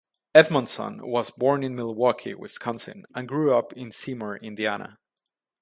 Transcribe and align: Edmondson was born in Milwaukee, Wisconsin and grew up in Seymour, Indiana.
Edmondson 0.33 0.99
was 1.05 1.29
born 1.29 1.61
in 1.63 1.75
Milwaukee, 1.75 2.33
Wisconsin 2.33 3.05
and 3.13 3.27
grew 3.27 3.53
up 3.53 3.71
in 3.73 3.91
Seymour, 3.91 4.37
Indiana. 4.37 4.97